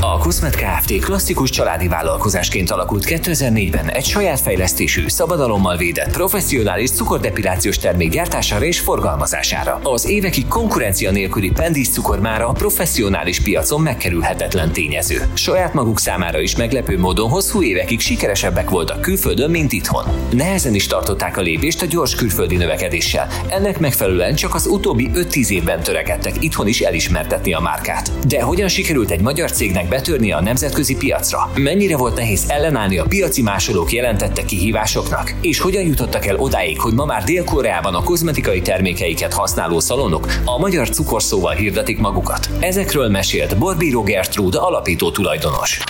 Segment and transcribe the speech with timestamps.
[0.00, 1.04] A Kusmet Kft.
[1.04, 8.80] klasszikus családi vállalkozásként alakult 2004-ben egy saját fejlesztésű, szabadalommal védett, professzionális cukordepilációs termék gyártására és
[8.80, 9.80] forgalmazására.
[9.82, 15.28] Az évekig konkurencia nélküli pendis cukor már a professzionális piacon megkerülhetetlen tényező.
[15.34, 20.04] Saját maguk számára is meglepő módon hosszú évekig sikeresebbek voltak külföldön, mint itthon.
[20.30, 23.28] Nehezen is tartották a lépést a gyors külföldi növekedéssel.
[23.48, 28.26] Ennek megfelelően csak az utóbbi 5-10 évben törekedtek itthon is elismertetni a márkát.
[28.26, 31.50] De hogyan sikerült egy magyar cégnek betörni a nemzetközi piacra?
[31.54, 35.34] Mennyire volt nehéz ellenállni a piaci másolók jelentette kihívásoknak?
[35.40, 40.58] És hogyan jutottak el odáig, hogy ma már Dél-Koreában a kozmetikai termékeiket használó szalonok a
[40.58, 42.50] magyar cukorszóval hirdetik magukat?
[42.60, 45.80] Ezekről mesélt Borbíró Gertrude alapító tulajdonos.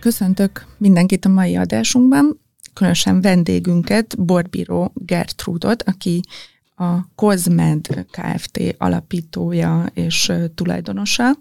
[0.00, 2.40] Köszöntök mindenkit a mai adásunkban,
[2.74, 6.20] különösen vendégünket, Borbíró Gertrudot, aki
[6.76, 8.60] a Kozmed Kft.
[8.78, 11.36] alapítója és tulajdonosa.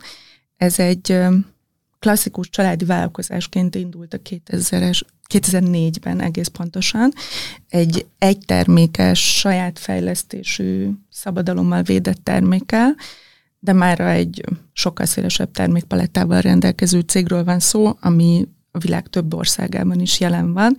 [0.59, 1.17] Ez egy
[1.99, 5.01] klasszikus családi vállalkozásként indult a 2000-es
[5.33, 7.13] 2004-ben egész pontosan,
[7.69, 12.95] egy egytermékes, saját fejlesztésű, szabadalommal védett termékkel,
[13.59, 14.43] de már egy
[14.73, 20.77] sokkal szélesebb termékpalettával rendelkező cégről van szó, ami a világ több országában is jelen van.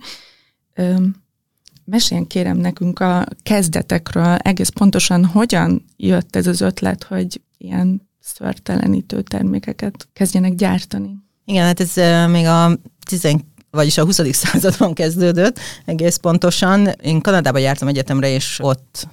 [1.85, 9.21] Meséljen kérem nekünk a kezdetekről, egész pontosan hogyan jött ez az ötlet, hogy ilyen szörtelenítő
[9.21, 11.15] termékeket kezdjenek gyártani.
[11.45, 11.93] Igen, hát ez
[12.29, 13.35] még a 10
[13.71, 14.19] vagyis a 20.
[14.35, 16.87] században kezdődött egész pontosan.
[16.87, 19.07] Én Kanadába jártam egyetemre, és ott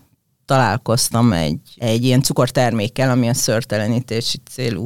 [0.44, 4.84] találkoztam egy, egy ilyen cukortermékkel, ami a szörtelenítési célú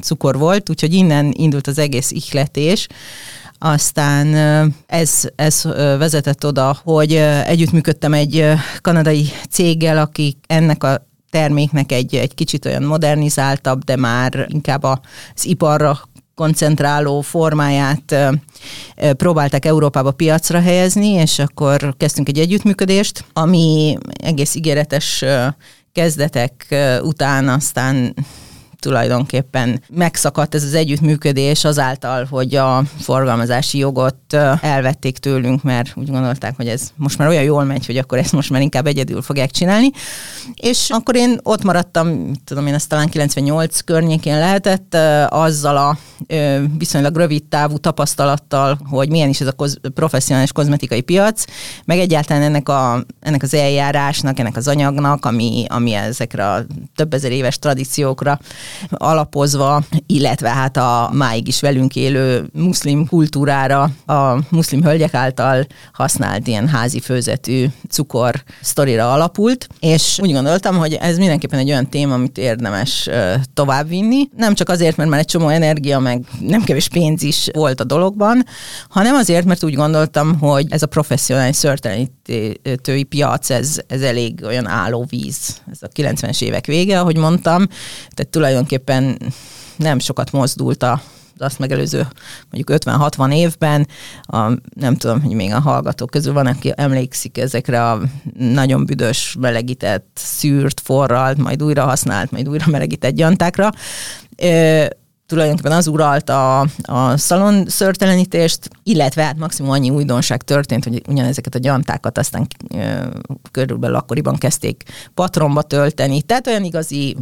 [0.00, 2.86] cukor volt, úgyhogy innen indult az egész ihletés.
[3.58, 4.34] Aztán
[4.86, 5.62] ez, ez
[5.98, 8.44] vezetett oda, hogy együttműködtem egy
[8.80, 14.98] kanadai céggel, akik ennek a terméknek egy, egy kicsit olyan modernizáltabb, de már inkább az
[15.44, 16.00] iparra
[16.34, 18.16] koncentráló formáját
[19.16, 25.24] próbálták Európába piacra helyezni, és akkor kezdtünk egy együttműködést, ami egész ígéretes
[25.92, 28.14] kezdetek után aztán
[28.80, 36.56] tulajdonképpen megszakadt ez az együttműködés azáltal, hogy a forgalmazási jogot elvették tőlünk, mert úgy gondolták,
[36.56, 39.50] hogy ez most már olyan jól megy, hogy akkor ezt most már inkább egyedül fogják
[39.50, 39.90] csinálni.
[40.54, 44.96] És akkor én ott maradtam, tudom én, ezt talán 98 környékén lehetett,
[45.28, 45.98] azzal a
[46.78, 51.44] viszonylag rövid távú tapasztalattal, hogy milyen is ez a koz- professzionális kozmetikai piac,
[51.84, 57.14] meg egyáltalán ennek, a, ennek az eljárásnak, ennek az anyagnak, ami, ami ezekre a több
[57.14, 58.38] ezer éves tradíciókra
[58.90, 66.46] alapozva, illetve hát a máig is velünk élő muszlim kultúrára a muszlim hölgyek által használt
[66.46, 72.14] ilyen házi főzetű cukor sztorira alapult, és úgy gondoltam, hogy ez mindenképpen egy olyan téma,
[72.14, 73.08] amit érdemes
[73.54, 74.28] továbbvinni.
[74.36, 77.84] Nem csak azért, mert már egy csomó energia, meg nem kevés pénz is volt a
[77.84, 78.44] dologban,
[78.88, 84.66] hanem azért, mert úgy gondoltam, hogy ez a professzionális szörtelenítői piac, ez, ez elég olyan
[84.66, 85.62] állóvíz.
[85.70, 87.66] Ez a 90-es évek vége, ahogy mondtam,
[88.14, 88.57] tehát tulajdonképpen
[89.76, 91.02] nem sokat mozdult a
[91.40, 92.06] azt megelőző
[92.50, 93.88] mondjuk 50-60 évben,
[94.22, 98.00] a, nem tudom, hogy még a hallgatók közül van, aki emlékszik ezekre a
[98.38, 103.70] nagyon büdös, melegített, szűrt, forralt, majd újra használt, majd újra melegített gyantákra.
[105.26, 111.54] Tulajdonképpen az uralta a, a szalon szörtelenítést, illetve hát maximum annyi újdonság történt, hogy ugyanezeket
[111.54, 113.06] a gyantákat aztán ö,
[113.50, 114.82] körülbelül akkoriban kezdték
[115.14, 117.16] patronba tölteni, tehát olyan igazi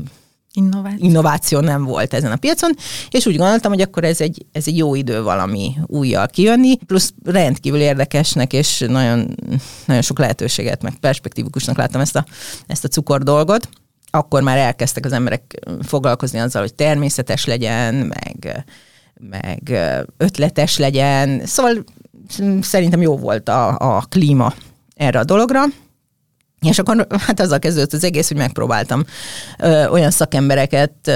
[0.57, 1.09] Innováció.
[1.09, 2.71] innováció nem volt ezen a piacon,
[3.11, 7.13] és úgy gondoltam, hogy akkor ez egy, ez egy jó idő valami újjal kijönni, plusz
[7.25, 9.35] rendkívül érdekesnek, és nagyon,
[9.87, 12.25] nagyon sok lehetőséget, meg perspektívikusnak láttam ezt a,
[12.67, 13.69] ezt a cukor dolgot
[14.11, 18.65] akkor már elkezdtek az emberek foglalkozni azzal, hogy természetes legyen, meg,
[19.15, 19.73] meg
[20.17, 21.47] ötletes legyen.
[21.47, 21.85] Szóval
[22.61, 24.55] szerintem jó volt a, a klíma
[24.95, 25.65] erre a dologra.
[26.61, 29.05] És akkor hát azzal kezdődött az egész, hogy megpróbáltam
[29.59, 31.11] ö, olyan szakembereket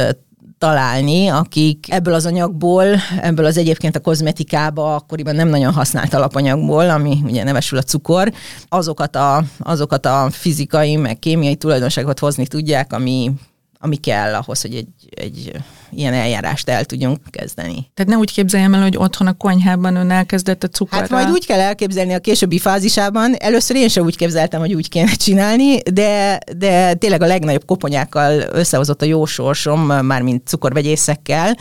[0.61, 2.87] találni, akik ebből az anyagból,
[3.21, 8.33] ebből az egyébként a kozmetikába akkoriban nem nagyon használt alapanyagból, ami ugye nevesül a cukor,
[8.69, 13.33] azokat a, azokat a fizikai, meg kémiai tulajdonságot hozni tudják, ami,
[13.79, 15.53] ami kell ahhoz, hogy egy, egy
[15.91, 17.91] ilyen eljárást el tudjunk kezdeni.
[17.95, 21.01] Tehát ne úgy képzeljem el, hogy otthon a konyhában ön elkezdett a cukorral.
[21.01, 23.35] Hát majd úgy kell elképzelni a későbbi fázisában.
[23.35, 28.41] Először én sem úgy képzeltem, hogy úgy kéne csinálni, de, de tényleg a legnagyobb koponyákkal
[28.53, 31.57] összehozott a jó sorsom, mármint cukorvegyészekkel,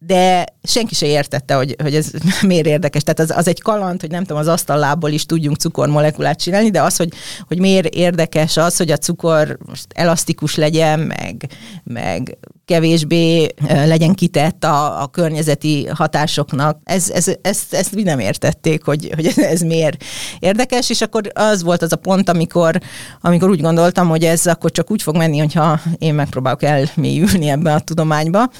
[0.00, 2.10] de senki se értette, hogy, hogy ez
[2.46, 3.02] miért érdekes.
[3.02, 6.82] Tehát az, az egy kaland, hogy nem tudom, az asztallából is tudjunk cukormolekulát csinálni, de
[6.82, 7.12] az, hogy,
[7.46, 11.46] hogy miért érdekes az, hogy a cukor most elasztikus legyen, meg,
[11.84, 16.80] meg kevésbé legyen kitett a, a környezeti hatásoknak.
[16.84, 20.04] Ez, ez, ezt, ezt mi nem értették, hogy, hogy ez miért
[20.38, 22.80] érdekes, és akkor az volt az a pont, amikor,
[23.20, 27.74] amikor úgy gondoltam, hogy ez akkor csak úgy fog menni, hogyha én megpróbálok elmélyülni ebbe
[27.74, 28.50] a tudományba.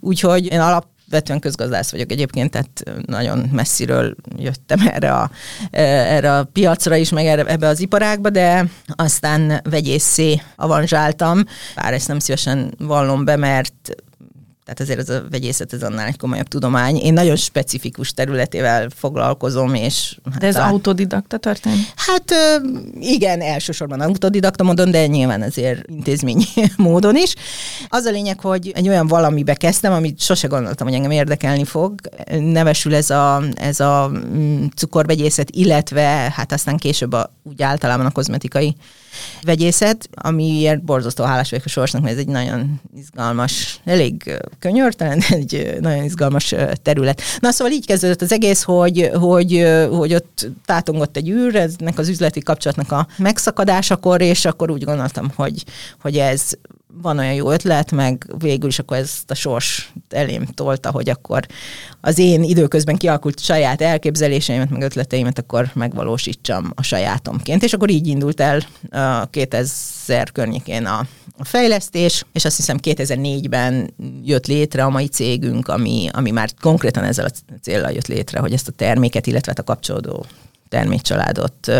[0.00, 5.30] Úgyhogy én alap vetően közgazdász vagyok egyébként, tehát nagyon messziről jöttem erre a,
[5.70, 11.44] erre a piacra is, meg erre, ebbe az iparágba, de aztán vegyészé avanzsáltam,
[11.74, 13.94] bár ezt nem szívesen vallom be, mert
[14.64, 16.96] tehát azért ez a vegyészet, ez annál egy komolyabb tudomány.
[16.96, 20.16] Én nagyon specifikus területével foglalkozom, és...
[20.30, 20.66] Hát de ez a...
[20.66, 21.78] autodidakta történet?
[21.96, 22.34] Hát
[23.00, 26.44] igen, elsősorban autodidakta módon, de nyilván azért intézményi
[26.76, 27.34] módon is.
[27.88, 31.94] Az a lényeg, hogy egy olyan valamibe kezdtem, amit sose gondoltam, hogy engem érdekelni fog.
[32.38, 38.10] Nevesül ez a, ez a mm, cukorvegyészet, illetve hát aztán később a, úgy általában a
[38.10, 38.76] kozmetikai
[39.42, 45.76] vegyészet, amiért borzasztó hálás vagyok a sorsnak, mert ez egy nagyon izgalmas, elég könyörtelen, egy
[45.80, 47.22] nagyon izgalmas terület.
[47.40, 52.08] Na szóval így kezdődött az egész, hogy, hogy, hogy ott tátongott egy űr, eznek az
[52.08, 55.64] üzleti kapcsolatnak a megszakadásakor, és akkor úgy gondoltam, hogy,
[56.00, 56.50] hogy ez
[57.02, 61.46] van olyan jó ötlet, meg végül is akkor ezt a sors elém tolta, hogy akkor
[62.00, 67.62] az én időközben kialakult saját elképzeléseimet, meg ötleteimet akkor megvalósítsam a sajátomként.
[67.62, 68.60] És akkor így indult el
[68.90, 71.06] a 2000 környékén a,
[71.38, 73.94] a fejlesztés, és azt hiszem 2004-ben
[74.24, 78.52] jött létre a mai cégünk, ami, ami már konkrétan ezzel a célral jött létre, hogy
[78.52, 80.26] ezt a terméket, illetve hát a kapcsolódó
[80.68, 81.70] termékcsaládot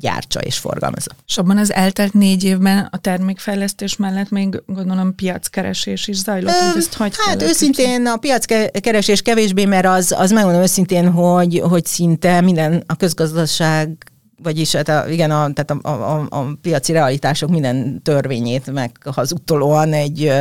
[0.00, 1.10] gyártsa és forgalmazza.
[1.26, 6.78] És abban az eltelt négy évben a termékfejlesztés mellett még gondolom piackeresés is zajlott, Ö,
[6.78, 12.40] ezt hogy Hát őszintén a piackeresés kevésbé, mert az, az megmondom őszintén, hogy, hogy szinte
[12.40, 14.12] minden a közgazdaság
[14.42, 19.92] vagyis hát a, igen, a, tehát a, a, a piaci realitások minden törvényét meg hazudtolóan
[19.92, 20.32] egy,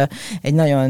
[0.41, 0.89] egy nagyon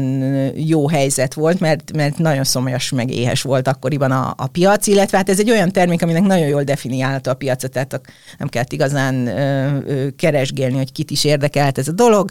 [0.54, 5.16] jó helyzet volt, mert, mert nagyon szomjas meg éhes volt akkoriban a, a piac, illetve
[5.16, 8.00] hát ez egy olyan termék, aminek nagyon jól definiálta a piacot, tehát
[8.38, 12.30] nem kellett igazán ö, keresgélni, hogy kit is érdekelt ez a dolog,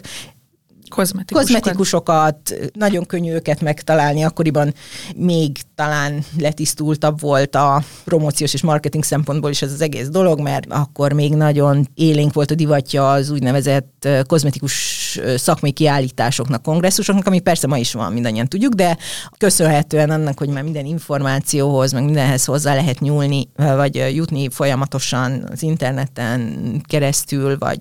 [0.88, 1.62] Kozmetikusokat.
[1.62, 4.74] Kozmetikusokat, nagyon könnyű őket megtalálni, akkoriban
[5.16, 10.66] még talán letisztultabb volt a promóciós és marketing szempontból is ez az egész dolog, mert
[10.68, 14.98] akkor még nagyon élénk volt a divatja az úgynevezett kozmetikus
[15.36, 18.96] szakmai kiállításoknak, kongresszusoknak, ami persze ma is van, mindannyian tudjuk, de
[19.38, 25.62] köszönhetően annak, hogy már minden információhoz, meg mindenhez hozzá lehet nyúlni, vagy jutni folyamatosan az
[25.62, 27.80] interneten keresztül, vagy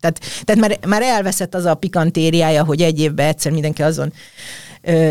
[0.00, 1.74] tehát, tehát már, már elveszett az a
[2.46, 4.12] pikantériája, hogy egy évben egyszer mindenki azon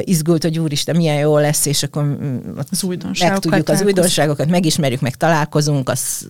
[0.02, 2.38] izgult, hogy úristen, milyen jó lesz, és akkor mm,
[2.72, 2.82] az
[3.20, 6.30] megtudjuk az újdonságokat, megismerjük, meg találkozunk, az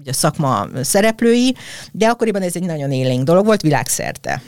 [0.00, 1.56] ugye a szakma szereplői,
[1.92, 4.42] de akkoriban ez egy nagyon élénk dolog volt világszerte.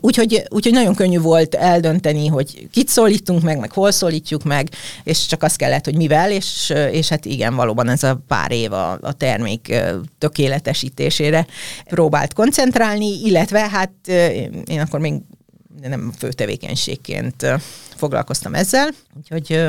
[0.00, 4.68] Úgyhogy, úgyhogy nagyon könnyű volt eldönteni, hogy kit szólítunk meg, meg hol szólítjuk meg,
[5.02, 8.72] és csak azt kellett, hogy mivel, és, és hát igen, valóban ez a pár év
[8.72, 9.74] a, a termék
[10.18, 11.46] tökéletesítésére
[11.84, 13.92] próbált koncentrálni, illetve hát
[14.64, 15.14] én akkor még
[15.80, 17.46] nem fő tevékenységként
[17.96, 19.64] foglalkoztam ezzel, úgyhogy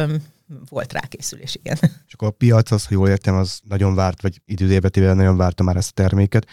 [0.69, 1.77] volt rákészülés, igen.
[1.81, 5.63] És akkor a piac az, ha jól értem, az nagyon várt, vagy időzébetével nagyon várta
[5.63, 6.47] már ezt a terméket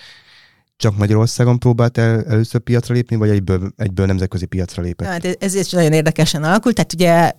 [0.80, 5.08] csak Magyarországon próbált el először piacra lépni, vagy egyből, egyből nemzetközi piacra lépett?
[5.08, 6.74] Hát ez is nagyon érdekesen alakult.
[6.74, 7.32] Tehát ugye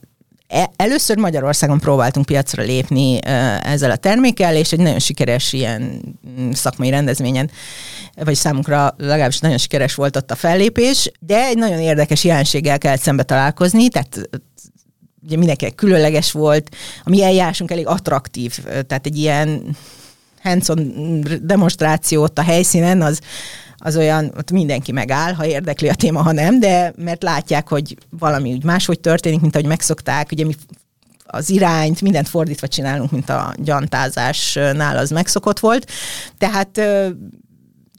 [0.47, 3.19] e, Először Magyarországon próbáltunk piacra lépni
[3.61, 6.01] ezzel a termékkel, és egy nagyon sikeres ilyen
[6.39, 7.49] mm, szakmai rendezvényen,
[8.15, 13.01] vagy számunkra legalábbis nagyon sikeres volt ott a fellépés, de egy nagyon érdekes jelenséggel kellett
[13.01, 14.29] szembe találkozni, tehát
[15.23, 19.75] ugye mindenki különleges volt, a mi eljárásunk elég attraktív, tehát egy ilyen
[20.43, 20.93] hands-on
[21.41, 23.19] demonstrációt a helyszínen, az,
[23.77, 27.97] az olyan, ott mindenki megáll, ha érdekli a téma, ha nem, de mert látják, hogy
[28.09, 30.55] valami úgy máshogy történik, mint ahogy megszokták, ugye mi
[31.25, 35.91] az irányt, mindent fordítva csinálunk, mint a gyantázásnál az megszokott volt.
[36.37, 36.81] Tehát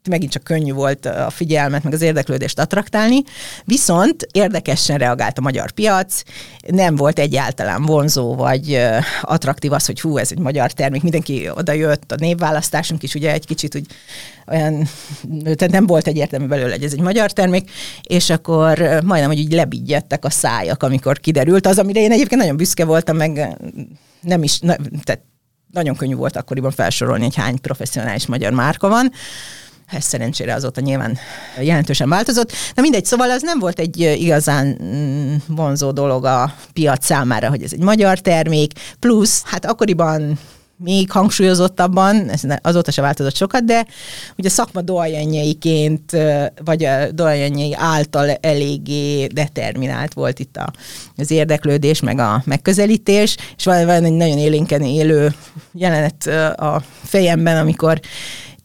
[0.08, 3.22] megint csak könnyű volt a figyelmet, meg az érdeklődést attraktálni,
[3.64, 6.22] viszont érdekesen reagált a magyar piac,
[6.66, 8.86] nem volt egyáltalán vonzó vagy
[9.22, 13.32] attraktív az, hogy hú, ez egy magyar termék, mindenki oda jött, a névválasztásunk is ugye
[13.32, 13.86] egy kicsit úgy
[14.46, 14.88] olyan,
[15.42, 17.70] tehát nem volt egyértelmű belőle, hogy ez egy magyar termék,
[18.02, 22.56] és akkor majdnem, hogy így lebigyettek a szájak, amikor kiderült az, amire én egyébként nagyon
[22.56, 23.56] büszke voltam, meg
[24.20, 25.22] nem is, ne, tehát
[25.72, 29.12] nagyon könnyű volt akkoriban felsorolni, hogy hány professzionális magyar márka van.
[29.86, 31.18] Ez szerencsére azóta nyilván
[31.60, 32.52] jelentősen változott.
[32.74, 37.62] De mindegy, szóval az nem volt egy igazán mm, vonzó dolog a piac számára, hogy
[37.62, 40.38] ez egy magyar termék, plusz hát akkoriban
[40.82, 43.86] még hangsúlyozottabban, ez azóta se változott sokat, de
[44.36, 46.16] ugye szakma doajenjeiként,
[46.64, 50.72] vagy a doajenjei által eléggé determinált volt itt a,
[51.16, 55.34] az érdeklődés, meg a megközelítés, és van, van egy nagyon élénken élő
[55.72, 58.00] jelenet a fejemben, amikor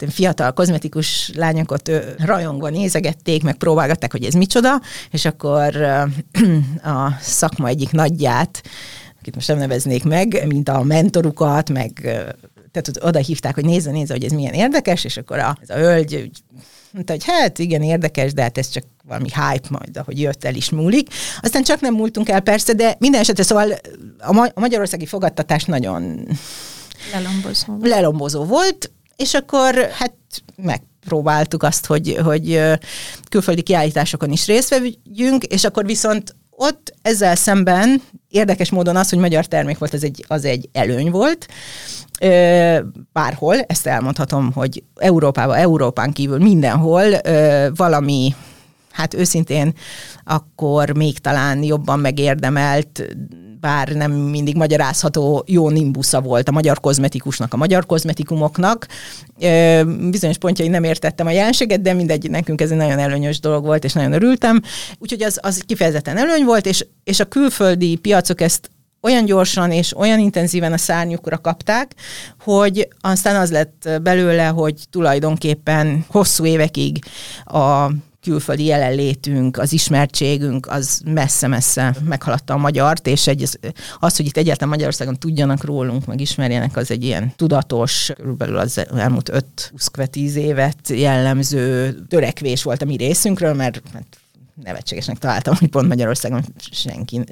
[0.10, 5.76] fiatal kozmetikus lányokat rajongva nézegették, meg próbálgatták, hogy ez micsoda, és akkor
[6.84, 8.62] a szakma egyik nagyját
[9.20, 11.92] akit most nem neveznék meg, mint a mentorukat, meg
[12.72, 15.78] tehát oda hívták, hogy nézze, nézze, hogy ez milyen érdekes, és akkor a, ez a
[15.78, 16.30] hölgy
[16.92, 20.56] mondta, hogy hát igen, érdekes, de hát ez csak valami hype majd, ahogy jött el
[20.56, 21.10] is múlik.
[21.42, 23.72] Aztán csak nem múltunk el persze, de minden esetre szóval
[24.20, 26.28] a, ma- a magyarországi fogadtatás nagyon
[27.12, 27.78] lelombozó.
[27.82, 30.14] lelombozó volt, és akkor hát
[30.56, 32.62] megpróbáltuk azt, hogy, hogy
[33.30, 39.20] külföldi kiállításokon is részt vegyünk, és akkor viszont ott ezzel szemben érdekes módon az, hogy
[39.20, 41.48] magyar termék volt, az egy, az egy előny volt.
[43.14, 47.04] Bárhol, ezt elmondhatom, hogy Európában, Európán kívül mindenhol
[47.76, 48.36] valami
[48.98, 49.74] hát őszintén
[50.24, 53.04] akkor még talán jobban megérdemelt
[53.60, 58.88] bár nem mindig magyarázható, jó nimbusza volt a magyar kozmetikusnak, a magyar kozmetikumoknak.
[60.10, 63.84] Bizonyos pontjai nem értettem a jelenséget, de mindegy, nekünk ez egy nagyon előnyös dolog volt,
[63.84, 64.62] és nagyon örültem.
[64.98, 68.70] Úgyhogy az, az kifejezetten előny volt, és, és a külföldi piacok ezt
[69.02, 71.92] olyan gyorsan és olyan intenzíven a szárnyukra kapták,
[72.40, 77.00] hogy aztán az lett belőle, hogy tulajdonképpen hosszú évekig
[77.46, 77.88] a
[78.28, 83.50] külföldi jelenlétünk, az ismertségünk, az messze-messze meghaladta a magyart, és egy,
[84.00, 88.86] az, hogy itt egyáltalán Magyarországon tudjanak rólunk, meg ismerjenek, az egy ilyen tudatos, körülbelül az
[88.96, 89.32] elmúlt
[89.78, 94.18] 5-20 évet jellemző törekvés volt a mi részünkről, mert, mert
[94.64, 97.24] nevetségesnek találtam, hogy pont Magyarországon senki.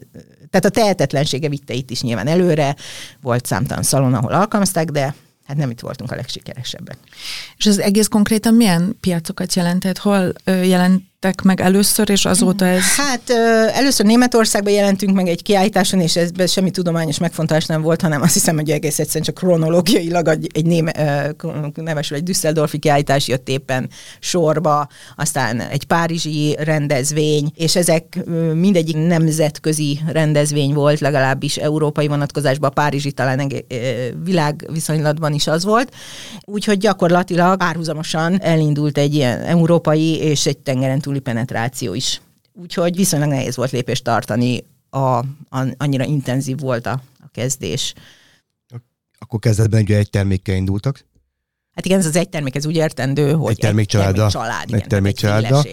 [0.50, 2.76] Tehát a tehetetlensége vitte itt is nyilván előre,
[3.22, 6.98] volt számtalan szalon, ahol alkalmazták, de hát nem itt voltunk a legsikeresebbek.
[7.58, 9.98] És ez egész konkrétan milyen piacokat jelentett?
[9.98, 12.96] Hol jelent jelentek meg először, és azóta ez...
[12.96, 13.30] Hát
[13.74, 18.34] először Németországban jelentünk meg egy kiállításon, és ez semmi tudományos megfontolás nem volt, hanem azt
[18.34, 20.92] hiszem, hogy egész egyszerűen csak kronológiailag egy néme,
[21.74, 23.90] nevesül egy Düsseldorfi kiállítás jött éppen
[24.20, 28.20] sorba, aztán egy párizsi rendezvény, és ezek
[28.54, 33.52] mindegyik nemzetközi rendezvény volt, legalábbis európai vonatkozásban, párizsi talán
[34.24, 35.94] világviszonylatban is az volt.
[36.46, 42.22] Úgyhogy gyakorlatilag párhuzamosan elindult egy ilyen európai és egy tengeren túl túli penetráció is.
[42.54, 45.26] Úgyhogy viszonylag nehéz volt lépést tartani, a, a,
[45.78, 47.94] annyira intenzív volt a, a kezdés.
[49.20, 51.06] Akkor kezdetben ugye egy termékkel indultak?
[51.72, 54.08] Hát igen, ez az egy termék, ez úgy értendő, hogy egy termékcsalád.
[54.08, 55.66] Egy termékcsalád, igen, egy termékcsalád.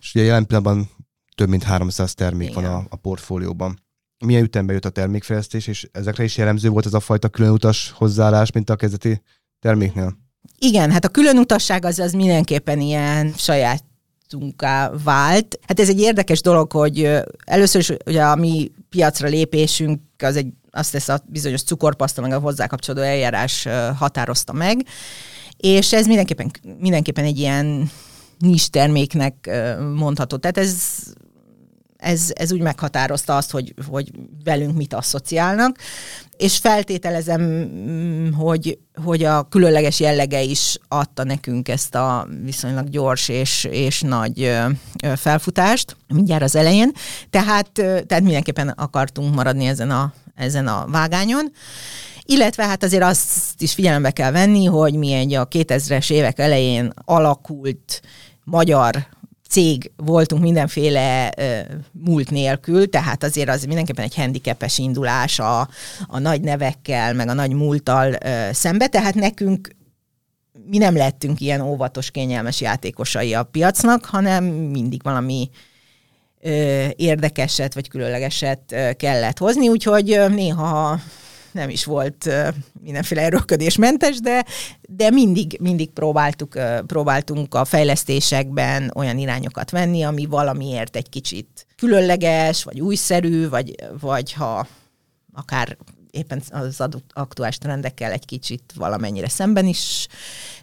[0.00, 0.90] És ugye jelen pillanatban
[1.34, 2.62] több mint 300 termék igen.
[2.62, 3.82] van a, a portfólióban.
[4.24, 8.52] Milyen ütemben jött a termékfejlesztés, és ezekre is jellemző volt ez a fajta különutas hozzáállás,
[8.52, 9.22] mint a kezdeti
[9.60, 10.16] terméknél?
[10.58, 13.84] Igen, hát a különutasság az, az mindenképpen ilyen saját
[14.28, 15.58] piacunká vált.
[15.66, 17.10] Hát ez egy érdekes dolog, hogy
[17.44, 22.32] először is ugye a mi piacra lépésünk az egy azt tesz a bizonyos cukorpaszta, meg
[22.32, 24.86] a hozzá kapcsolódó eljárás határozta meg,
[25.56, 27.90] és ez mindenképpen, mindenképpen egy ilyen
[28.38, 29.50] nis terméknek
[29.94, 30.36] mondható.
[30.36, 31.02] Tehát ez
[31.98, 34.10] ez, ez úgy meghatározta azt, hogy, hogy
[34.44, 35.78] velünk mit asszociálnak,
[36.36, 43.28] és feltételezem, mm, hogy, hogy a különleges jellege is adta nekünk ezt a viszonylag gyors
[43.28, 44.56] és, és nagy
[45.16, 46.92] felfutást mindjárt az elején,
[47.30, 51.52] tehát, tehát mindenképpen akartunk maradni ezen a, ezen a vágányon.
[52.22, 56.92] Illetve hát azért azt is figyelembe kell venni, hogy mi egy a 2000-es évek elején
[57.04, 58.02] alakult
[58.44, 59.06] magyar
[59.48, 61.58] cég voltunk mindenféle uh,
[61.92, 65.68] múlt nélkül, tehát azért az mindenképpen egy handicapes indulás a,
[66.06, 69.76] a nagy nevekkel, meg a nagy múlttal uh, szembe, tehát nekünk
[70.68, 75.50] mi nem lettünk ilyen óvatos, kényelmes játékosai a piacnak, hanem mindig valami
[76.40, 81.00] ö, érdekeset vagy különlegeset ö, kellett hozni, úgyhogy ö, néha
[81.58, 82.30] nem is volt
[82.82, 84.44] mindenféle erőködésmentes, de,
[84.88, 92.64] de mindig, mindig próbáltuk, próbáltunk a fejlesztésekben olyan irányokat venni, ami valamiért egy kicsit különleges,
[92.64, 94.66] vagy újszerű, vagy, vagy ha
[95.34, 95.76] akár
[96.10, 100.06] éppen az aktuális trendekkel egy kicsit valamennyire szemben is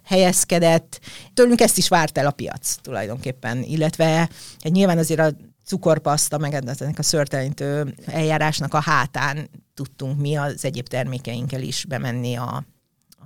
[0.03, 0.99] helyezkedett.
[1.33, 4.29] Tőlünk ezt is várt el a piac tulajdonképpen, illetve hát
[4.71, 5.33] nyilván azért a
[5.65, 12.35] cukorpaszta, meg ennek a szörtelenítő eljárásnak a hátán tudtunk mi az egyéb termékeinkkel is bemenni
[12.35, 12.63] a,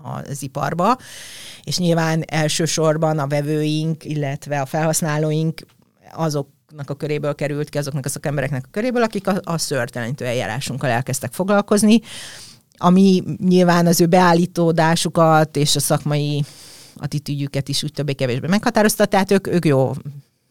[0.01, 0.97] az iparba,
[1.63, 5.61] és nyilván elsősorban a vevőink, illetve a felhasználóink
[6.13, 6.47] azok
[6.85, 11.33] a köréből került ki, azoknak a szakembereknek a köréből, akik a, a szörtelenítő eljárásunkkal elkezdtek
[11.33, 11.99] foglalkozni,
[12.77, 16.43] ami nyilván az ő beállítódásukat és a szakmai
[16.95, 19.93] attitűdjüket is úgy többé-kevésbé meghatározta, tehát ők, ők jó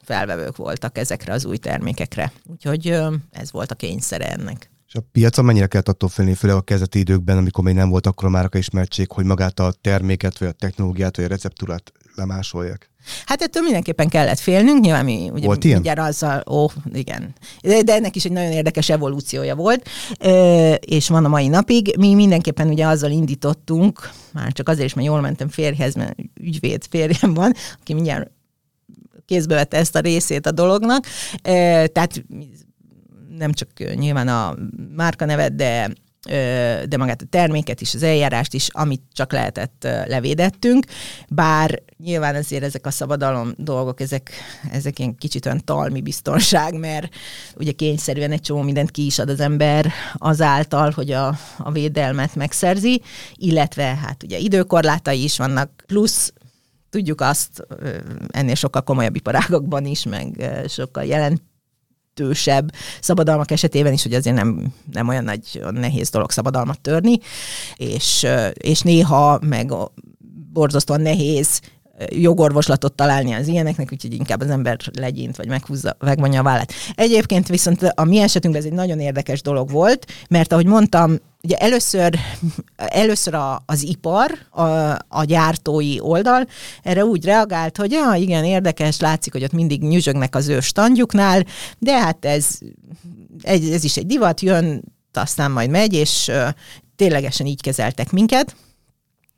[0.02, 2.32] felvevők voltak ezekre az új termékekre.
[2.44, 2.98] Úgyhogy
[3.30, 4.67] ez volt a kényszere ennek.
[4.88, 8.06] És a piacon mennyire kellett attól félni, főleg a kezdeti időkben, amikor még nem volt
[8.06, 12.90] akkor a márka ismertség, hogy magát a terméket, vagy a technológiát, vagy a receptúrát lemásolják?
[13.26, 15.80] Hát ettől mindenképpen kellett félnünk, nyilván mi ugye volt ilyen?
[15.80, 17.34] mindjárt azzal, ó, igen.
[17.62, 19.88] De, de ennek is egy nagyon érdekes evolúciója volt,
[20.80, 21.96] és van a mai napig.
[21.98, 26.86] Mi mindenképpen ugye azzal indítottunk, már csak azért is, mert jól mentem férjhez, mert ügyvéd
[26.90, 28.30] férjem van, aki mindjárt
[29.26, 31.06] kézbe vette ezt a részét a dolognak.
[31.92, 32.24] Tehát
[33.38, 34.54] nem csak nyilván a
[34.94, 35.90] márka nevet, de
[36.88, 40.86] de magát a terméket is, az eljárást is, amit csak lehetett levédettünk,
[41.28, 44.30] bár nyilván azért ezek a szabadalom dolgok, ezek,
[44.72, 47.14] ezek ilyen kicsit olyan talmi biztonság, mert
[47.56, 52.34] ugye kényszerűen egy csomó mindent ki is ad az ember azáltal, hogy a, a védelmet
[52.34, 53.02] megszerzi,
[53.34, 56.32] illetve hát ugye időkorlátai is vannak, plusz
[56.90, 57.66] tudjuk azt
[58.28, 61.42] ennél sokkal komolyabb iparágokban is, meg sokkal jelent
[62.18, 67.18] jelentősebb szabadalmak esetében is, hogy azért nem, nem olyan nagy, nehéz dolog szabadalmat törni,
[67.76, 69.72] és, és néha meg
[70.52, 71.60] borzasztóan nehéz
[72.10, 76.72] jogorvoslatot találni az ilyeneknek, úgyhogy inkább az ember legyint, vagy meghúzza, megvonja a vállát.
[76.94, 81.56] Egyébként viszont a mi esetünkben ez egy nagyon érdekes dolog volt, mert ahogy mondtam, ugye
[81.56, 82.18] először,
[82.76, 84.62] először a, az ipar, a,
[85.08, 86.46] a gyártói oldal
[86.82, 91.44] erre úgy reagált, hogy ja, igen, érdekes, látszik, hogy ott mindig nyüzsögnek az ő standjuknál,
[91.78, 92.58] de hát ez,
[93.42, 96.30] ez is egy divat, jön, aztán majd megy, és
[96.96, 98.56] ténylegesen így kezeltek minket.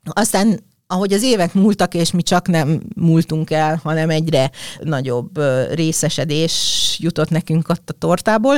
[0.03, 0.59] Aztán
[0.91, 5.39] ahogy az évek múltak, és mi csak nem múltunk el, hanem egyre nagyobb
[5.73, 8.57] részesedés jutott nekünk ott a tortából,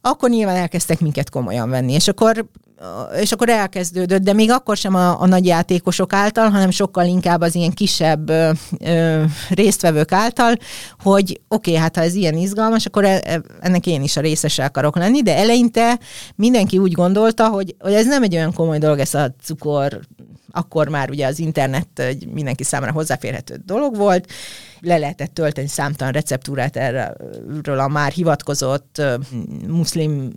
[0.00, 2.46] akkor nyilván elkezdtek minket komolyan venni, és akkor
[3.20, 7.40] és akkor elkezdődött, de még akkor sem a, a nagy játékosok által, hanem sokkal inkább
[7.40, 10.54] az ilyen kisebb ö, ö, résztvevők által,
[11.02, 14.20] hogy oké, okay, hát ha ez ilyen izgalmas, akkor e, e, ennek én is a
[14.20, 15.98] részese akarok lenni, de eleinte
[16.34, 20.00] mindenki úgy gondolta, hogy, hogy ez nem egy olyan komoly dolog, ez a cukor
[20.54, 24.26] akkor már ugye az internet egy mindenki számára hozzáférhető dolog volt,
[24.80, 29.02] le lehetett tölteni számtalan receptúrát erről a már hivatkozott
[29.66, 30.30] muszlim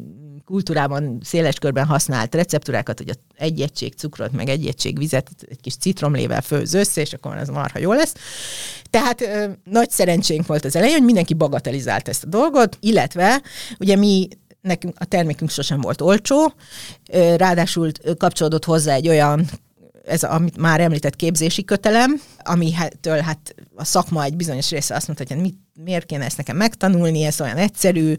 [0.45, 5.75] kultúrában széles körben használt receptúrákat, hogy egy egység cukrot, meg egy egység vizet egy kis
[5.75, 8.13] citromlével főz össze, és akkor ez marha jó lesz.
[8.89, 13.41] Tehát ö, nagy szerencsénk volt az elején, hogy mindenki bagatelizált ezt a dolgot, illetve
[13.79, 14.27] ugye mi
[14.61, 16.53] nekünk a termékünk sosem volt olcsó,
[17.35, 19.45] ráadásul kapcsolódott hozzá egy olyan
[20.05, 25.07] ez, a, amit már említett képzési kötelem, amitől hát a szakma egy bizonyos része azt
[25.07, 28.13] mondta, hogy hát mit, miért kéne ezt nekem megtanulni, ez olyan egyszerű,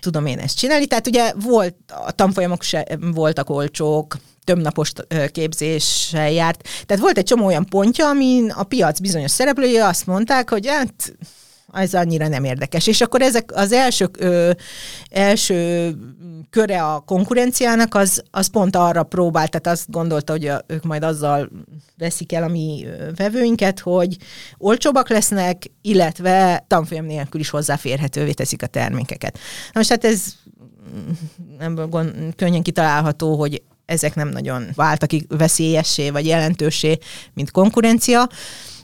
[0.00, 0.86] tudom én ezt csinálni.
[0.86, 4.92] Tehát ugye volt, a tanfolyamok se voltak olcsók, több napos
[5.32, 6.68] képzéssel járt.
[6.86, 11.14] Tehát volt egy csomó olyan pontja, amin a piac bizonyos szereplői azt mondták, hogy hát
[11.72, 12.86] ez annyira nem érdekes.
[12.86, 14.50] És akkor ezek az első, ö,
[15.10, 15.94] első
[16.50, 21.02] köre a konkurenciának, az, az pont arra próbált, tehát azt gondolta, hogy a, ők majd
[21.02, 21.48] azzal
[21.96, 24.16] veszik el a mi vevőinket, hogy
[24.58, 29.38] olcsóbbak lesznek, illetve tanfolyam nélkül is hozzáférhetővé teszik a termékeket.
[29.64, 30.22] Na most hát ez
[31.58, 36.98] ebből gond, könnyen kitalálható, hogy ezek nem nagyon váltak veszélyessé vagy jelentősé,
[37.34, 38.28] mint konkurencia.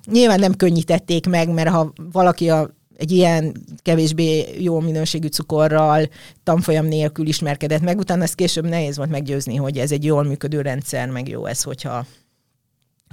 [0.05, 6.09] Nyilván nem könnyítették meg, mert ha valaki a egy ilyen kevésbé jó minőségű cukorral
[6.43, 10.61] tanfolyam nélkül ismerkedett meg, utána ezt később nehéz volt meggyőzni, hogy ez egy jól működő
[10.61, 12.07] rendszer, meg jó ez, hogyha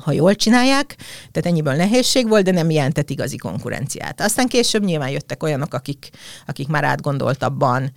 [0.02, 0.95] ha jól csinálják,
[1.32, 4.21] tehát ennyiből nehézség volt, de nem jelentett igazi konkurenciát.
[4.21, 6.10] Aztán később nyilván jöttek olyanok, akik,
[6.45, 7.91] akik már átgondoltabban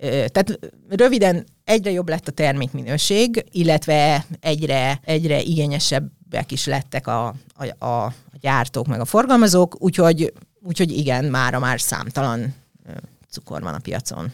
[0.00, 7.34] tehát röviden egyre jobb lett a termékminőség, illetve egyre, egyre igényesebbek is lettek a,
[7.78, 12.54] a, a gyártók meg a forgalmazók, úgyhogy Úgyhogy igen, mára már számtalan
[13.30, 14.32] cukor van a piacon.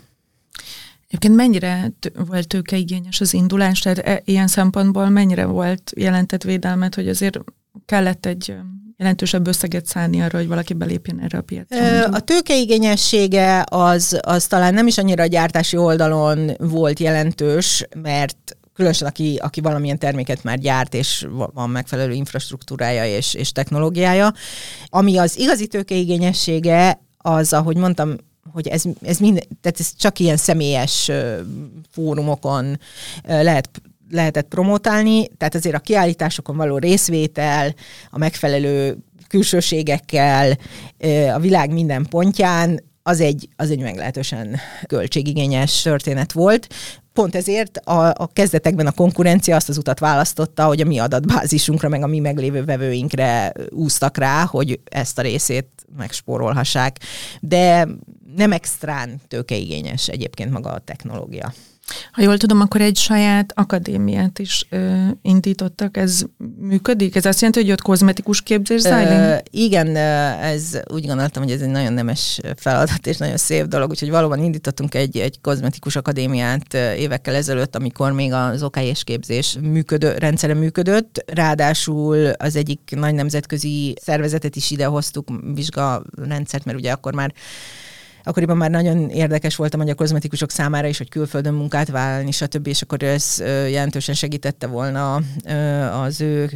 [1.07, 6.95] Egyébként mennyire t- volt tőkeigényes az indulás, tehát e- ilyen szempontból mennyire volt jelentett védelmet,
[6.95, 7.39] hogy azért
[7.87, 8.55] kellett egy
[8.97, 12.05] jelentősebb összeget szállni arra, hogy valaki belépjen erre a piacra?
[12.05, 19.09] A tőkeigényessége az, az talán nem is annyira a gyártási oldalon volt jelentős, mert különösen
[19.09, 24.33] aki, aki valamilyen terméket már gyárt, és van megfelelő infrastruktúrája és, és technológiája.
[24.87, 28.17] Ami az igazi tőkeigényessége, az, ahogy mondtam,
[28.53, 31.11] hogy ez, ez, mind, tehát ez csak ilyen személyes
[31.91, 32.79] fórumokon
[33.23, 33.71] lehet
[34.11, 37.75] lehetett promotálni, tehát azért a kiállításokon való részvétel,
[38.11, 40.59] a megfelelő külsőségekkel,
[41.35, 46.67] a világ minden pontján, az egy, az egy meglehetősen költségigényes történet volt.
[47.13, 51.89] Pont ezért a, a kezdetekben a konkurencia azt az utat választotta, hogy a mi adatbázisunkra,
[51.89, 56.99] meg a mi meglévő vevőinkre úztak rá, hogy ezt a részét megspórolhassák.
[57.41, 57.89] De
[58.37, 61.53] nem extrán tőkeigényes egyébként maga a technológia.
[62.13, 65.97] Ha jól tudom, akkor egy saját akadémiát is ö, indítottak.
[65.97, 66.25] Ez
[66.59, 67.17] működik?
[67.17, 69.11] Ez azt jelenti, hogy ott kozmetikus képzés zajlik?
[69.11, 73.91] Ö, igen, ez úgy gondoltam, hogy ez egy nagyon nemes feladat és nagyon szép dolog,
[73.91, 80.15] úgyhogy valóban indítottunk egy, egy kozmetikus akadémiát évekkel ezelőtt, amikor még az OKS képzés működő,
[80.19, 81.25] rendszere működött.
[81.27, 87.33] Ráadásul az egyik nagy nemzetközi szervezetet is idehoztuk, vizsgarendszert, mert ugye akkor már
[88.27, 92.67] akkoriban már nagyon érdekes volt a magyar kozmetikusok számára is, hogy külföldön munkát vállalni, stb.
[92.67, 93.39] És akkor ez
[93.71, 95.15] jelentősen segítette volna
[96.03, 96.51] az ő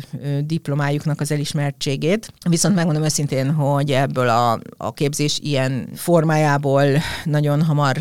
[0.45, 2.33] diplomájuknak az elismertségét.
[2.49, 6.85] Viszont megmondom őszintén, hogy ebből a, a képzés ilyen formájából
[7.25, 7.97] nagyon hamar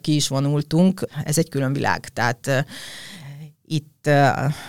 [0.00, 1.00] ki is vonultunk.
[1.24, 2.08] Ez egy külön világ.
[2.08, 2.66] Tehát
[3.66, 4.10] itt,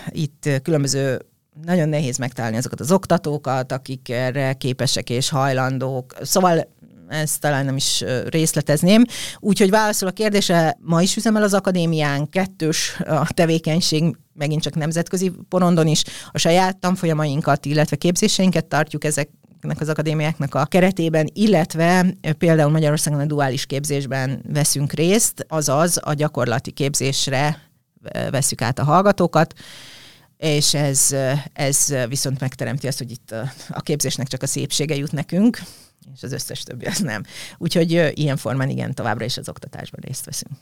[0.10, 1.20] itt különböző
[1.64, 6.14] nagyon nehéz megtalálni azokat az oktatókat, akik erre képesek és hajlandók.
[6.22, 6.68] Szóval
[7.08, 9.04] ezt talán nem is részletezném.
[9.40, 15.32] Úgyhogy válaszol a kérdése, ma is üzemel az akadémián, kettős a tevékenység, megint csak nemzetközi
[15.50, 19.30] porondon is, a saját tanfolyamainkat, illetve képzéseinket tartjuk ezek
[19.66, 22.06] ezeknek az akadémiáknak a keretében, illetve
[22.38, 27.62] például Magyarországon a duális képzésben veszünk részt, azaz a gyakorlati képzésre
[28.30, 29.54] veszük át a hallgatókat,
[30.38, 31.16] és ez,
[31.54, 33.36] ez viszont megteremti azt, hogy itt
[33.70, 35.60] a képzésnek csak a szépsége jut nekünk,
[36.14, 37.24] és az összes többi az nem.
[37.58, 40.54] Úgyhogy ilyen formán igen, továbbra is az oktatásban részt veszünk.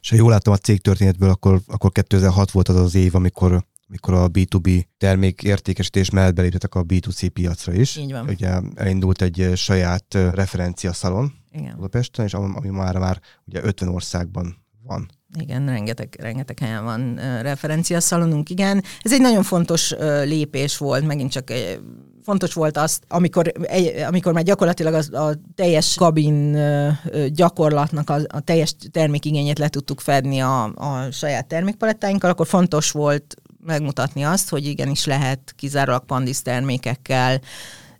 [0.00, 3.64] És ha jól látom a cég történetből, akkor, akkor 2006 volt az az év, amikor
[3.88, 7.96] amikor a B2B termék értékesítés mellett beléptetek a B2C piacra is.
[7.96, 8.28] Így van.
[8.28, 11.74] Ugye elindult egy saját referencia szalon Igen.
[11.76, 15.10] Budapesten, és ami már már ugye 50 országban van.
[15.40, 18.82] Igen, rengeteg, rengeteg helyen van referencia szalonunk, igen.
[19.02, 19.94] Ez egy nagyon fontos
[20.24, 21.52] lépés volt, megint csak
[22.24, 23.52] fontos volt azt, amikor,
[24.06, 26.58] amikor már gyakorlatilag a, a teljes kabin
[27.28, 33.34] gyakorlatnak a, a teljes termékigényét le tudtuk fedni a, a saját termékpalettáinkkal, akkor fontos volt
[33.64, 37.40] megmutatni azt, hogy igenis lehet kizárólag pandis termékekkel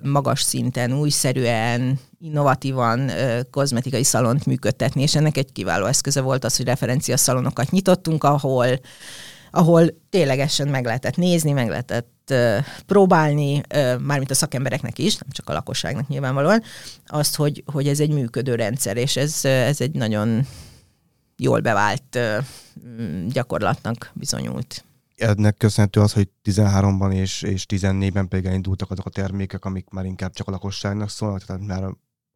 [0.02, 3.10] magas szinten, újszerűen, innovatívan
[3.50, 8.66] kozmetikai szalont működtetni, és ennek egy kiváló eszköze volt az, hogy referencia szalonokat nyitottunk, ahol
[9.50, 12.13] ahol ténylegesen meg lehetett nézni, meg lehetett
[12.86, 13.60] próbálni,
[14.00, 16.62] mármint a szakembereknek is, nem csak a lakosságnak nyilvánvalóan,
[17.06, 20.46] azt, hogy, hogy ez egy működő rendszer, és ez, ez egy nagyon
[21.36, 22.18] jól bevált
[23.28, 24.84] gyakorlatnak bizonyult.
[25.16, 30.04] Ennek köszönhető az, hogy 13-ban és, és 14-ben pedig elindultak azok a termékek, amik már
[30.04, 31.84] inkább csak a lakosságnak szólnak, tehát már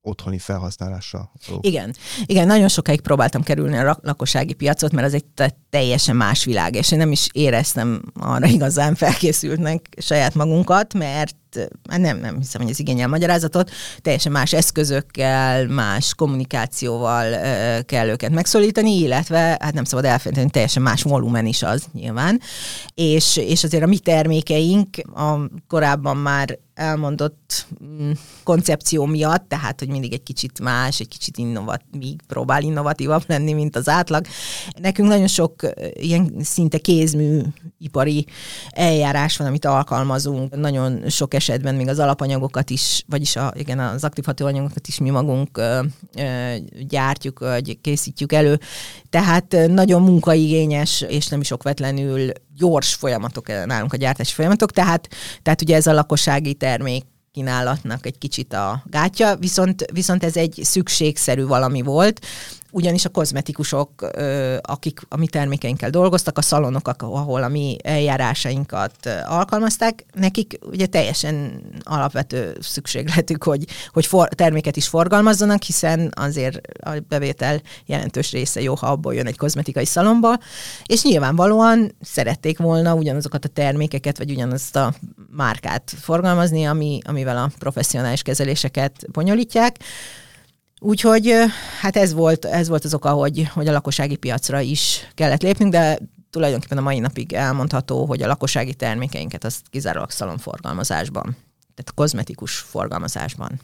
[0.03, 1.31] otthoni felhasználásra.
[1.61, 1.95] Igen.
[2.27, 5.25] Igen, nagyon sokáig próbáltam kerülni a lakossági piacot, mert az egy
[5.71, 11.37] teljesen más világ, és én nem is éreztem arra igazán felkészültnek saját magunkat, mert
[11.91, 13.71] hát nem, nem hiszem, hogy ez igényel magyarázatot,
[14.03, 17.41] teljesen más eszközökkel, más kommunikációval
[17.83, 22.41] kell őket megszólítani, illetve hát nem szabad elfelejteni, teljesen más volumen is az nyilván,
[22.95, 28.11] és, és azért a mi termékeink a korábban már elmondott mm,
[28.43, 33.53] koncepció miatt, tehát, hogy mindig egy kicsit más, egy kicsit innovat, még próbál innovatívabb lenni,
[33.53, 34.27] mint az átlag.
[34.81, 35.55] Nekünk nagyon sok
[35.93, 37.41] ilyen szinte kézmű
[37.79, 38.27] ipari
[38.71, 40.57] eljárás van, amit alkalmazunk.
[40.57, 45.11] Nagyon sok esetben még az alapanyagokat is, vagyis a, igen, az aktív hatóanyagokat is mi
[45.11, 45.81] magunk ö,
[46.17, 46.55] ö,
[46.89, 48.61] gyártjuk, vagy készítjük elő.
[49.11, 55.09] Tehát nagyon munkaigényes, és nem is okvetlenül gyors folyamatok nálunk a gyártási folyamatok, tehát,
[55.43, 60.61] tehát ugye ez a lakossági termék kínálatnak egy kicsit a gátja, viszont, viszont ez egy
[60.63, 62.21] szükségszerű valami volt,
[62.71, 63.91] ugyanis a kozmetikusok,
[64.63, 71.63] akik a mi termékeinkkel dolgoztak, a szalonok, ahol a mi eljárásainkat alkalmazták, nekik ugye teljesen
[71.83, 78.75] alapvető szükségletük, hogy, hogy for, terméket is forgalmazzanak, hiszen azért a bevétel jelentős része jó,
[78.75, 80.39] ha abból jön egy kozmetikai szalomba,
[80.87, 84.95] és nyilvánvalóan szerették volna ugyanazokat a termékeket, vagy ugyanazt a
[85.31, 89.77] márkát forgalmazni, ami, amivel a professzionális kezeléseket bonyolítják.
[90.81, 91.35] Úgyhogy
[91.81, 95.73] hát ez volt, ez volt az oka, hogy, hogy a lakossági piacra is kellett lépnünk,
[95.73, 95.99] de
[96.31, 101.37] tulajdonképpen a mai napig elmondható, hogy a lakossági termékeinket azt kizárólag szalonforgalmazásban,
[101.75, 103.61] tehát kozmetikus forgalmazásban.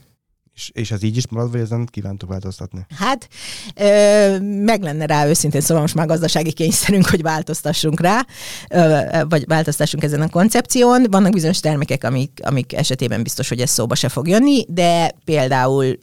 [0.55, 2.87] És, és ez így is marad, vagy ezen kívántok változtatni?
[2.97, 3.29] Hát
[3.75, 8.27] ö, meg lenne rá őszintén, szóval most már gazdasági kényszerünk, hogy változtassunk rá,
[8.71, 11.07] ö, vagy változtassunk ezen a koncepción.
[11.11, 15.99] Vannak bizonyos termékek, amik, amik esetében biztos, hogy ez szóba se fog jönni, de például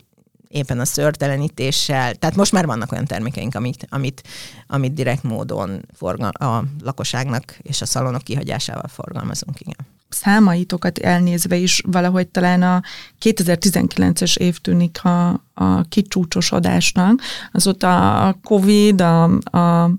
[0.52, 4.24] éppen a szörtelenítéssel, tehát most már vannak olyan termékeink, amit, amit,
[4.68, 11.82] amit direkt módon forgal, a lakosságnak és a szalonok kihagyásával forgalmazunk, igen számaitokat elnézve is
[11.88, 12.82] valahogy talán a
[13.22, 17.22] 2019-es év tűnik a, a kicsúcsosodásnak.
[17.66, 19.24] ott a Covid, a,
[19.58, 19.92] a,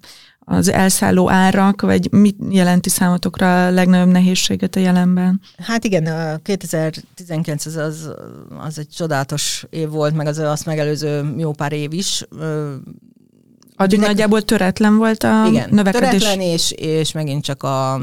[0.44, 5.40] az elszálló árak, vagy mit jelenti számotokra a legnagyobb nehézséget a jelenben?
[5.58, 8.10] Hát igen, a 2019 az, az,
[8.58, 12.24] az egy csodálatos év volt, meg az azt megelőző jó pár év is.
[13.76, 14.08] Addig Nek...
[14.08, 16.08] nagyjából töretlen volt a igen, növekedés?
[16.08, 17.94] töretlen, és, és megint csak a,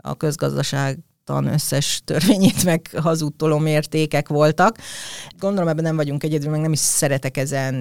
[0.00, 4.78] a közgazdaság tan összes törvényét meg hazudtoló mértékek voltak.
[5.38, 7.74] Gondolom ebben nem vagyunk egyedül, meg nem is szeretek ezen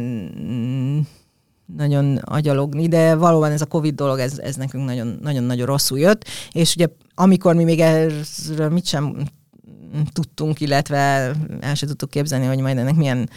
[1.65, 4.85] nagyon agyalogni, de valóban ez a Covid dolog, ez, ez nekünk
[5.21, 9.15] nagyon-nagyon rosszul jött, és ugye amikor mi még erről mit sem
[10.13, 13.29] tudtunk, illetve el sem tudtuk képzelni, hogy majd ennek milyen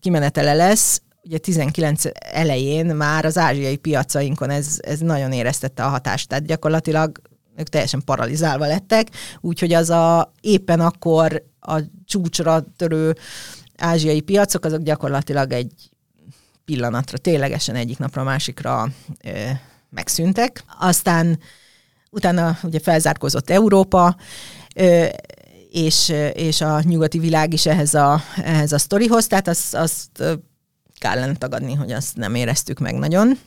[0.00, 6.28] kimenetele lesz, ugye 19 elején már az ázsiai piacainkon ez, ez nagyon éreztette a hatást,
[6.28, 7.20] tehát gyakorlatilag
[7.56, 9.08] ők teljesen paralizálva lettek,
[9.40, 13.14] úgyhogy az a éppen akkor a csúcsra törő
[13.76, 15.91] ázsiai piacok, azok gyakorlatilag egy
[16.64, 18.88] pillanatra, ténylegesen egyik napra a másikra
[19.24, 19.30] ö,
[19.90, 20.64] megszűntek.
[20.78, 21.38] Aztán
[22.10, 24.16] utána ugye felzárkózott Európa,
[24.74, 25.06] ö,
[25.70, 30.22] és, és a nyugati világ is ehhez a, ehhez a sztorihoz, tehát azt, azt
[30.98, 33.38] kellene tagadni, hogy azt nem éreztük meg nagyon.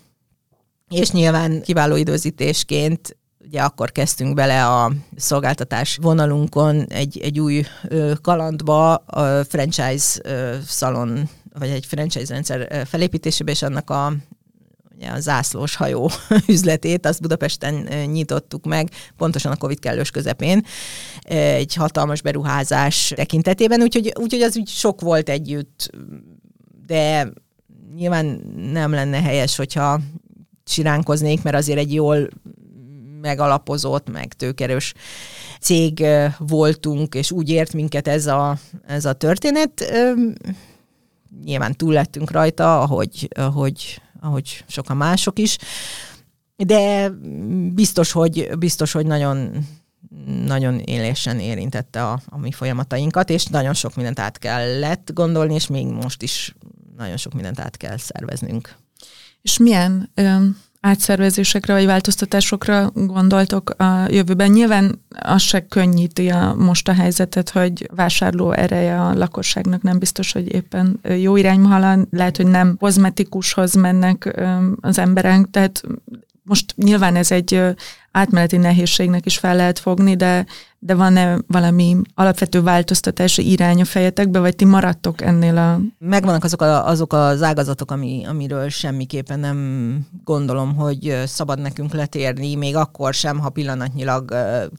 [0.89, 7.65] És nyilván kiváló időzítésként ugye akkor kezdtünk bele a szolgáltatás vonalunkon egy, egy új
[8.21, 10.21] kalandba, a franchise
[10.67, 14.13] szalon, vagy egy franchise rendszer felépítésébe, és annak a
[14.95, 16.11] ugye a zászlós hajó
[16.47, 20.65] üzletét, azt Budapesten nyitottuk meg, pontosan a Covid kellős közepén,
[21.21, 25.89] egy hatalmas beruházás tekintetében, úgyhogy, úgyhogy az úgy sok volt együtt,
[26.85, 27.31] de
[27.95, 28.25] nyilván
[28.71, 29.99] nem lenne helyes, hogyha
[30.65, 32.29] siránkoznék, mert azért egy jól
[33.21, 34.93] megalapozott, meg tőkerős
[35.61, 36.05] cég
[36.37, 39.93] voltunk, és úgy ért minket ez a, ez a történet.
[41.43, 45.57] Nyilván túl lettünk rajta, ahogy, ahogy, ahogy sokan mások is,
[46.55, 47.09] de
[47.73, 49.65] biztos, hogy, biztos, hogy nagyon
[50.45, 55.67] nagyon élésen érintette a, a mi folyamatainkat, és nagyon sok mindent át kellett gondolni, és
[55.67, 56.55] még most is
[56.97, 58.75] nagyon sok mindent át kell szerveznünk.
[59.41, 60.11] És milyen
[60.85, 64.51] átszervezésekre vagy változtatásokra gondoltok a jövőben?
[64.51, 70.31] Nyilván az se könnyíti a, most a helyzetet, hogy vásárló ereje a lakosságnak nem biztos,
[70.31, 74.41] hogy éppen jó irányba halad, lehet, hogy nem kozmetikushoz mennek
[74.81, 75.81] az emberek, tehát
[76.43, 77.61] most nyilván ez egy
[78.15, 80.45] átmeneti nehézségnek is fel lehet fogni, de,
[80.79, 85.79] de van-e valami alapvető változtatási irány a fejetekbe, vagy ti maradtok ennél a...
[85.99, 92.55] Megvannak azok, a, azok az ágazatok, ami, amiről semmiképpen nem gondolom, hogy szabad nekünk letérni,
[92.55, 94.35] még akkor sem, ha pillanatnyilag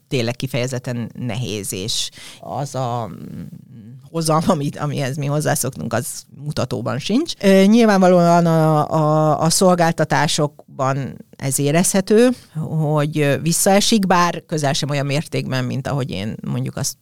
[0.07, 3.09] tényleg kifejezetten nehéz, és az a
[4.11, 6.07] hozam, amit, amihez mi hozzászoktunk, az
[6.43, 7.33] mutatóban sincs.
[7.65, 12.29] Nyilvánvalóan a, a, a szolgáltatásokban ez érezhető,
[12.93, 16.97] hogy visszaesik, bár közel sem olyan mértékben, mint ahogy én mondjuk azt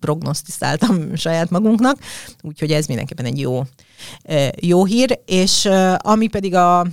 [0.00, 1.98] prognosztizáltam saját magunknak,
[2.42, 3.62] úgyhogy ez mindenképpen egy jó,
[4.60, 6.86] jó hír, és ami pedig a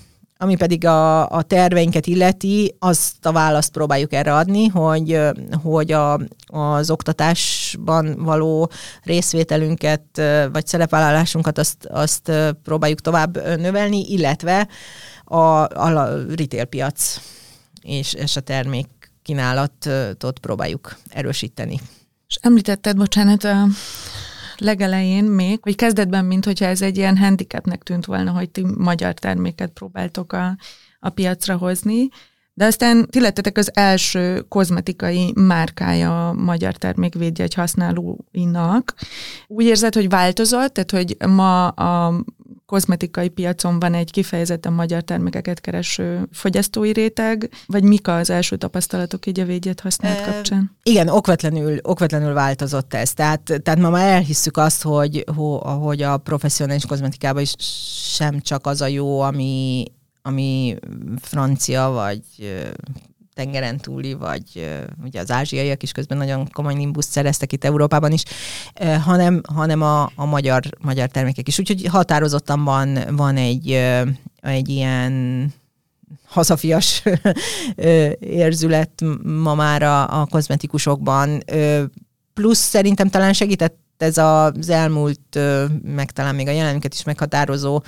[0.43, 5.19] ami pedig a, a terveinket illeti, azt a választ próbáljuk erre adni, hogy,
[5.63, 8.69] hogy a, az oktatásban való
[9.03, 12.31] részvételünket, vagy szerepvállalásunkat azt, azt
[12.63, 14.67] próbáljuk tovább növelni, illetve
[15.23, 17.19] a, a retail piac
[17.83, 18.87] és, és a termék
[19.21, 21.79] kínálatot próbáljuk erősíteni.
[22.27, 23.67] És említetted, bocsánat, a
[24.57, 29.13] legelején még, hogy kezdetben, mint hogyha ez egy ilyen handicapnek tűnt volna, hogy ti magyar
[29.13, 30.57] terméket próbáltok a,
[30.99, 32.07] a piacra hozni,
[32.53, 38.95] de aztán ti lettetek az első kozmetikai márkája a magyar termékvédjegy használóinak.
[39.47, 42.23] Úgy érzed, hogy változott, tehát hogy ma a
[42.73, 49.25] kozmetikai piacon van egy kifejezetten magyar termékeket kereső fogyasztói réteg, vagy mik az első tapasztalatok
[49.25, 50.77] így a védjet használat e, kapcsán?
[50.83, 53.13] Igen, okvetlenül, okvetlenül változott ez.
[53.13, 55.25] Tehát, tehát ma már elhisszük azt, hogy,
[55.81, 57.53] hogy a professzionális kozmetikában is
[58.15, 59.85] sem csak az a jó, ami,
[60.21, 60.75] ami
[61.21, 62.21] francia vagy
[63.33, 64.69] tengeren túli, vagy
[65.03, 68.23] ugye az ázsiaiak is közben nagyon komoly nimbuszt szereztek itt Európában is,
[69.03, 71.59] hanem, hanem a, a magyar, magyar termékek is.
[71.59, 73.71] Úgyhogy határozottan van, van egy,
[74.41, 75.53] egy ilyen
[76.25, 77.03] hazafias
[78.19, 81.43] érzület ma már a, a kozmetikusokban.
[82.33, 85.39] Plusz szerintem talán segített ez az elmúlt,
[85.83, 87.83] meg talán még a jelenünket is meghatározó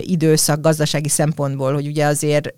[0.00, 2.54] időszak gazdasági szempontból, hogy ugye azért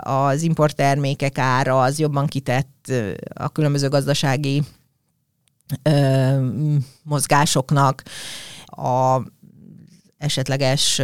[0.00, 2.92] az importtermékek ára az jobban kitett
[3.34, 4.62] a különböző gazdasági
[7.02, 8.02] mozgásoknak,
[8.64, 9.20] a
[10.18, 11.00] esetleges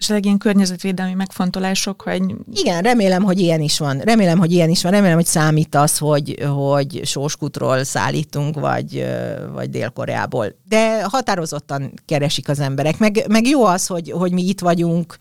[0.00, 2.34] esetleg ilyen környezetvédelmi megfontolások, hogy...
[2.52, 3.98] Igen, remélem, hogy ilyen is van.
[3.98, 4.92] Remélem, hogy ilyen is van.
[4.92, 9.06] Remélem, hogy számít az, hogy, hogy sóskutról szállítunk, vagy,
[9.52, 10.46] vagy Dél-Koreából.
[10.68, 12.98] De határozottan keresik az emberek.
[12.98, 15.16] Meg, meg jó az, hogy, hogy mi itt vagyunk,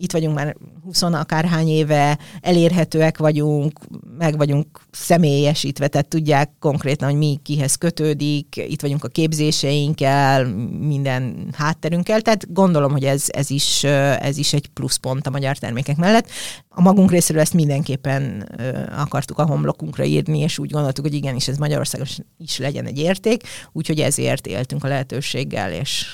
[0.00, 3.80] itt vagyunk már 20 akárhány éve, elérhetőek vagyunk,
[4.18, 10.44] meg vagyunk személyesítve, tehát tudják konkrétan, hogy mi kihez kötődik, itt vagyunk a képzéseinkkel,
[10.80, 15.96] minden hátterünkkel, tehát gondolom, hogy ez, ez, is, ez is egy pluszpont a magyar termékek
[15.96, 16.28] mellett.
[16.68, 18.48] A magunk részéről ezt mindenképpen
[18.96, 22.06] akartuk a homlokunkra írni, és úgy gondoltuk, hogy igenis ez Magyarországon
[22.38, 26.06] is legyen egy érték, úgyhogy ezért éltünk a lehetőséggel, és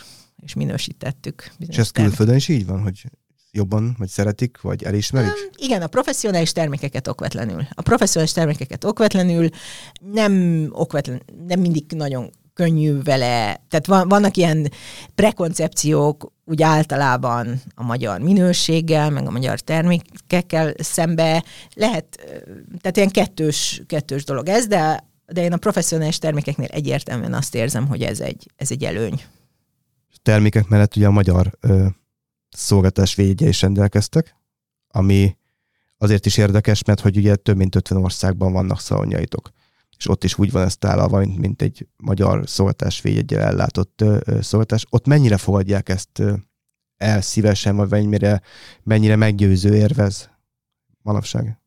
[0.45, 1.51] és minősítettük.
[1.59, 3.05] És ez külföldön is így van, hogy
[3.57, 5.31] jobban, vagy szeretik, vagy elismerik?
[5.31, 7.63] Um, igen, a professzionális termékeket okvetlenül.
[7.71, 9.49] A professzionális termékeket okvetlenül,
[10.13, 14.71] nem okvetlen, nem mindig nagyon könnyű vele, tehát van, vannak ilyen
[15.15, 21.45] prekoncepciók úgy általában a magyar minőséggel, meg a magyar termékekkel szembe.
[21.75, 22.07] Lehet,
[22.81, 27.87] tehát ilyen kettős, kettős dolog ez, de, de én a professzionális termékeknél egyértelműen azt érzem,
[27.87, 29.23] hogy ez egy, ez egy előny.
[30.23, 31.87] Termékek mellett ugye a magyar ö,
[32.57, 34.37] szolgáltatás védje is rendelkeztek,
[34.89, 35.37] ami
[35.99, 39.51] azért is érdekes, mert hogy ugye több mint 50 országban vannak szalonjaitok,
[39.99, 43.97] és ott is úgy van ezt állva, mint egy magyar szolgáltatás védjegyel ellátott
[44.41, 44.87] szolgáltatás.
[44.91, 46.23] Ott mennyire fogadják ezt
[46.97, 48.43] el szívesen, vagy mennyire,
[48.83, 50.31] mennyire meggyőző érvez
[51.03, 51.61] manapság?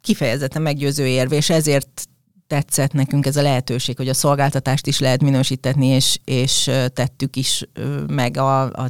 [0.00, 2.08] Kifejezetten meggyőző érv, és ezért
[2.46, 7.64] tetszett nekünk ez a lehetőség, hogy a szolgáltatást is lehet minősítetni, és, és tettük is
[8.06, 8.88] meg a, a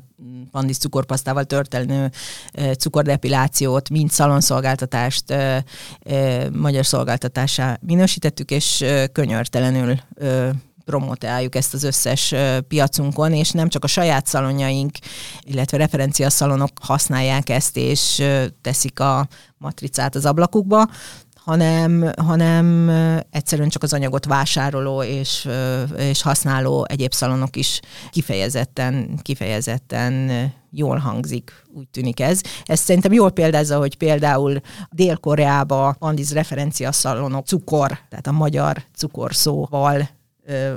[0.51, 2.11] pandis cukorpasztával történő
[2.79, 5.35] cukordepilációt, mint szalonszolgáltatást
[6.53, 9.99] magyar szolgáltatásá minősítettük, és könyörtelenül
[10.87, 12.35] promotáljuk ezt az összes
[12.69, 14.97] piacunkon, és nem csak a saját szalonjaink,
[15.41, 18.23] illetve referencia szalonok használják ezt, és
[18.61, 20.89] teszik a matricát az ablakukba,
[21.47, 22.89] hanem, hanem
[23.31, 25.49] egyszerűen csak az anyagot vásároló és,
[25.97, 27.81] és használó egyéb szalonok is
[28.11, 30.31] kifejezetten, kifejezetten
[30.71, 32.41] jól hangzik, úgy tűnik ez.
[32.65, 40.09] Ez szerintem jól példázza, hogy például Dél-Koreába Andiz referencia szalonok cukor, tehát a magyar cukorszóval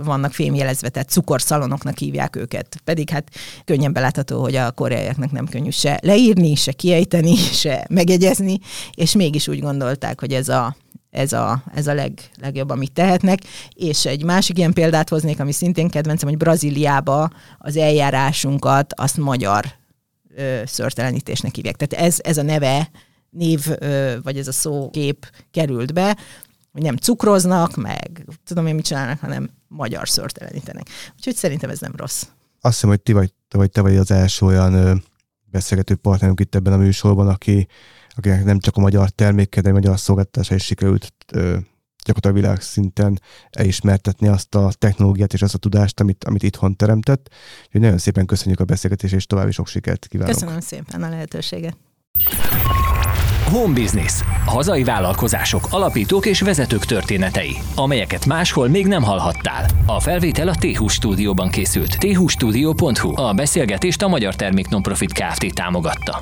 [0.04, 2.82] vannak fémjelezve, tehát cukorszalonoknak hívják őket.
[2.84, 3.30] Pedig hát
[3.66, 8.60] könnyen belátható, hogy a koreaiaknak nem könnyű se leírni, se kiejteni, se megegyezni,
[8.94, 10.76] és mégis úgy gondolták, hogy ez a,
[11.10, 13.40] ez a, ez a leg, legjobb, amit tehetnek.
[13.76, 19.66] És egy másik ilyen példát hoznék, ami szintén kedvencem, hogy Brazíliába az eljárásunkat azt magyar
[20.36, 21.76] ö, szörtelenítésnek hívják.
[21.76, 22.90] Tehát ez, ez a neve,
[23.30, 26.18] név, ö, vagy ez a szókép került be,
[26.72, 30.88] hogy nem cukroznak, meg tudom én mit csinálnak, hanem magyar szörtelenítenek.
[31.16, 32.24] Úgyhogy szerintem ez nem rossz.
[32.62, 34.96] Azt hiszem, hogy ti vagy, te vagy, te vagy az első olyan ö,
[35.46, 37.68] beszélgető partnerünk itt ebben a műsorban, aki,
[38.10, 41.58] akinek nem csak a magyar termékkel, de a magyar szolgáltatása is sikerült ö,
[42.06, 47.30] gyakorlatilag világszinten elismertetni azt a technológiát és azt a tudást, amit, amit itthon teremtett.
[47.66, 50.34] Úgyhogy nagyon szépen köszönjük a beszélgetést, és további sok sikert kívánok.
[50.34, 51.78] Köszönöm szépen a lehetőséget.
[53.50, 54.22] Home Business.
[54.46, 59.66] Hazai vállalkozások, alapítók és vezetők történetei, amelyeket máshol még nem hallhattál.
[59.86, 61.98] A felvétel a t stúdióban készült.
[61.98, 63.22] thustudio.hu.
[63.22, 65.54] A beszélgetést a Magyar Termék Nonprofit Kft.
[65.54, 66.22] támogatta.